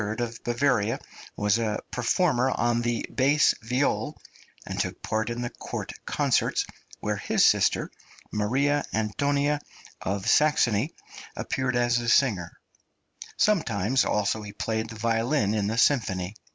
[0.19, 0.97] of Bavaria
[1.37, 4.19] was a performer on the bass viol,
[4.65, 6.65] and took part in the court concerts,
[7.01, 7.91] where his sister,
[8.31, 9.61] Maria Antonia
[10.01, 10.95] of Saxony,
[11.35, 12.51] appeared as a singer;
[13.37, 16.33] sometimes also he played the violin in the symphony.